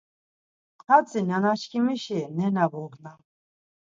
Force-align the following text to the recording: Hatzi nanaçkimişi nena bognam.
Hatzi 0.87 1.19
nanaçkimişi 1.27 2.19
nena 2.37 2.65
bognam. 2.71 3.19